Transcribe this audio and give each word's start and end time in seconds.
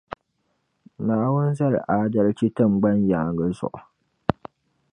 Naawuni 1.05 1.53
zali 1.59 1.79
aadalchi 1.95 2.47
tiŋgbani 2.55 3.07
yaaŋa 3.11 3.45
zuɣu. 3.57 3.79